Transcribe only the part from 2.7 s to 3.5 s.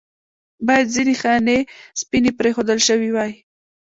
شوې واې.